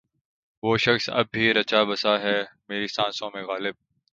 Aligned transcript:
وہ 0.63 0.77
شخص 0.77 1.09
اب 1.09 1.25
بھی 1.31 1.53
رچا 1.53 1.83
بسا 1.83 2.19
ہے 2.19 2.37
میری 2.69 2.87
سانسوں 2.87 3.29
میں 3.33 3.43
غالب 3.43 3.75